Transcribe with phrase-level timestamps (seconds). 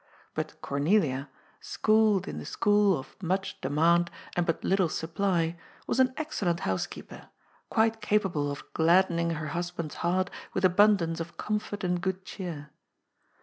[0.33, 1.29] But Cornelia,
[1.59, 7.29] schooled in the school of much demand and but little supply, was an excellent housekeeper,
[7.69, 12.71] quite capable of gladdening her husband's heart with abundance of comfort and good cheer.